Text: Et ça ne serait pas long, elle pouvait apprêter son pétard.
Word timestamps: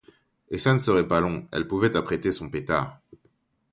Et 0.49 0.57
ça 0.57 0.73
ne 0.73 0.79
serait 0.79 1.07
pas 1.07 1.19
long, 1.19 1.47
elle 1.51 1.67
pouvait 1.67 1.95
apprêter 1.95 2.31
son 2.31 2.49
pétard. 2.49 2.99